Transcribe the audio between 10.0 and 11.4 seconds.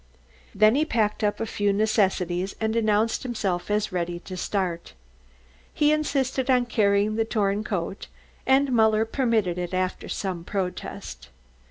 some protest.